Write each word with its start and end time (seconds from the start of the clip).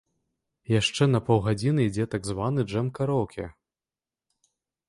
Яшчэ 0.79 1.03
на 1.15 1.19
паўгадзіны 1.27 1.81
ідзе 1.89 2.05
так 2.13 2.21
званы 2.31 2.67
джэм-караоке. 2.71 3.47